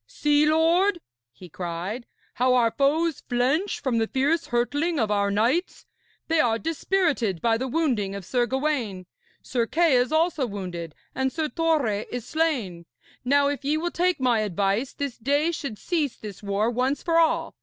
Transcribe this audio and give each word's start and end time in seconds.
'See, 0.07 0.47
lord,' 0.47 0.99
he 1.31 1.47
cried, 1.47 2.07
'how 2.33 2.55
our 2.55 2.71
foes 2.71 3.21
flinch 3.29 3.79
from 3.79 3.99
the 3.99 4.07
fierce 4.07 4.47
hurtling 4.47 4.99
of 4.99 5.11
our 5.11 5.29
knights. 5.29 5.85
They 6.27 6.39
are 6.39 6.57
dispirited 6.57 7.39
by 7.39 7.59
the 7.59 7.67
wounding 7.67 8.15
of 8.15 8.25
Sir 8.25 8.47
Gawaine. 8.47 9.05
Sir 9.43 9.67
Kay 9.67 9.95
is 9.95 10.11
also 10.11 10.47
wounded, 10.47 10.95
and 11.13 11.31
Sir 11.31 11.49
Torre 11.49 12.07
is 12.11 12.25
slain. 12.25 12.87
Now, 13.23 13.47
if 13.47 13.63
ye 13.63 13.77
will 13.77 13.91
take 13.91 14.19
my 14.19 14.39
advice, 14.39 14.91
this 14.93 15.19
day 15.19 15.51
should 15.51 15.77
cease 15.77 16.17
this 16.17 16.41
war 16.41 16.71
once 16.71 17.03
for 17.03 17.19
all. 17.19 17.53